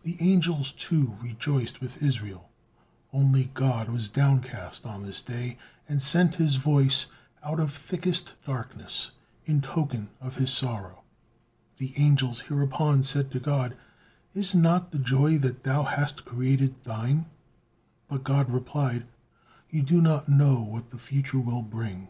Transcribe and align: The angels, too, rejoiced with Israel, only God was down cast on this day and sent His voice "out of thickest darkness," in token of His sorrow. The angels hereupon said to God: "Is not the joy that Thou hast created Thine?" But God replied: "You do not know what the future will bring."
The 0.00 0.16
angels, 0.20 0.72
too, 0.72 1.16
rejoiced 1.22 1.80
with 1.80 2.02
Israel, 2.02 2.50
only 3.12 3.44
God 3.54 3.88
was 3.88 4.08
down 4.08 4.40
cast 4.40 4.84
on 4.84 5.06
this 5.06 5.22
day 5.22 5.56
and 5.88 6.02
sent 6.02 6.34
His 6.34 6.56
voice 6.56 7.06
"out 7.44 7.60
of 7.60 7.72
thickest 7.72 8.34
darkness," 8.44 9.12
in 9.44 9.60
token 9.60 10.10
of 10.20 10.34
His 10.34 10.52
sorrow. 10.52 11.04
The 11.76 11.92
angels 11.96 12.40
hereupon 12.48 13.04
said 13.04 13.30
to 13.30 13.38
God: 13.38 13.76
"Is 14.34 14.52
not 14.52 14.90
the 14.90 14.98
joy 14.98 15.38
that 15.38 15.62
Thou 15.62 15.84
hast 15.84 16.24
created 16.24 16.82
Thine?" 16.82 17.26
But 18.08 18.24
God 18.24 18.50
replied: 18.50 19.06
"You 19.70 19.84
do 19.84 20.00
not 20.00 20.28
know 20.28 20.60
what 20.60 20.90
the 20.90 20.98
future 20.98 21.38
will 21.38 21.62
bring." 21.62 22.08